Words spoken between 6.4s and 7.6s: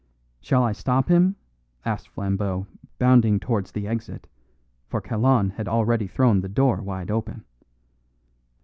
the door wide open.